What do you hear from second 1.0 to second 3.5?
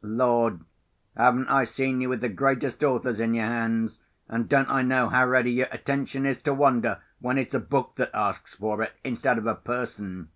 haven't I seen you with the greatest authors in your